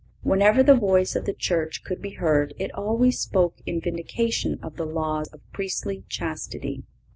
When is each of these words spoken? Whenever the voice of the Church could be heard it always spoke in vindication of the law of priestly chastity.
Whenever 0.23 0.63
the 0.63 0.73
voice 0.73 1.15
of 1.15 1.25
the 1.25 1.33
Church 1.33 1.83
could 1.83 2.01
be 2.01 2.15
heard 2.15 2.55
it 2.57 2.73
always 2.73 3.19
spoke 3.19 3.57
in 3.67 3.79
vindication 3.79 4.57
of 4.63 4.75
the 4.75 4.85
law 4.87 5.21
of 5.31 5.41
priestly 5.53 6.03
chastity. 6.09 6.81